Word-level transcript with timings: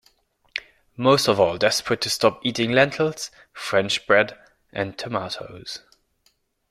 Most 0.97 1.27
of 1.27 1.39
all 1.39 1.59
desperate 1.59 2.01
to 2.01 2.09
stop 2.09 2.43
eating 2.43 2.71
lentils, 2.71 3.29
French 3.53 4.07
bread 4.07 4.35
and 4.73 4.97
tomatoes. 4.97 5.81